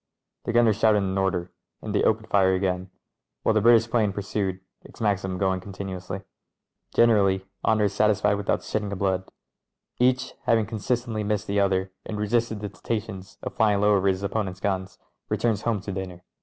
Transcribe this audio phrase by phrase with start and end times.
[0.45, 2.89] The gunner shouted an order, and they opened fire again,
[3.43, 6.21] while the British 'plane pursued, its Maxim going continuously.
[6.95, 9.29] Generally honour is satisfied without the shedding of blood;
[9.99, 14.23] each, having consistently missed the other and resisted the temptations of Sying low over his
[14.23, 14.97] opponents' guns,
[15.29, 16.23] returns home to dinner.